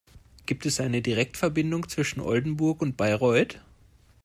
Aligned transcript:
Gibt 0.47 0.65
es 0.65 0.79
eine 0.81 1.03
Direktverbindung 1.03 1.87
zwischen 1.87 2.21
Oldenburg 2.21 2.81
und 2.81 2.97
Bayreuth? 2.97 3.59